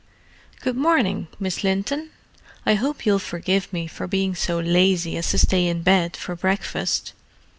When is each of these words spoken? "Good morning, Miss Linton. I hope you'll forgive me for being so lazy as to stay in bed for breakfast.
"Good 0.61 0.75
morning, 0.75 1.27
Miss 1.39 1.63
Linton. 1.63 2.09
I 2.65 2.73
hope 2.73 3.05
you'll 3.05 3.19
forgive 3.19 3.71
me 3.71 3.85
for 3.85 4.07
being 4.07 4.33
so 4.33 4.57
lazy 4.59 5.15
as 5.15 5.29
to 5.29 5.37
stay 5.37 5.67
in 5.67 5.83
bed 5.83 6.17
for 6.17 6.35
breakfast. 6.35 7.13